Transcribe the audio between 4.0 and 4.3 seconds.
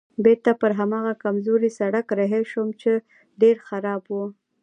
و.